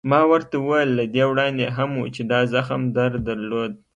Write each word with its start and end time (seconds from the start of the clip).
ما 0.09 0.21
ورته 0.31 0.55
وویل: 0.59 0.89
له 0.99 1.05
دې 1.13 1.23
وړاندې 1.31 1.65
هم 1.77 1.91
و، 1.99 2.03
چې 2.15 2.21
دا 2.31 2.39
زخم 2.53 2.81
در 2.95 3.11
درلود؟ 3.27 3.71